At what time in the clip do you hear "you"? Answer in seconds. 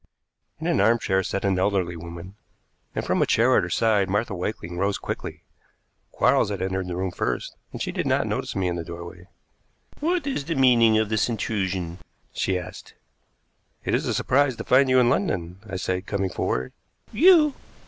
14.89-14.99, 17.11-17.53